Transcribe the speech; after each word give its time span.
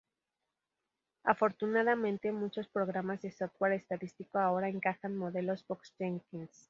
Afortunadamente, 1.23 2.31
muchos 2.31 2.67
programas 2.67 3.21
de 3.21 3.31
software 3.31 3.73
estadístico 3.73 4.39
ahora 4.39 4.67
encajan 4.67 5.15
modelos 5.15 5.63
Box-Jenkins. 5.67 6.59